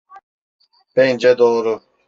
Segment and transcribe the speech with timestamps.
[0.95, 1.81] Bence doğru.